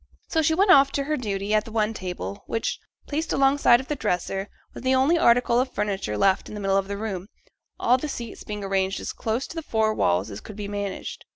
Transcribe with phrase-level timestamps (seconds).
[0.29, 3.87] So she went off to her duty at the one table, which, placed alongside of
[3.87, 7.27] the dresser, was the only article of furniture left in the middle of the room:
[7.79, 11.25] all the seats being arranged as close to the four walls as could be managed.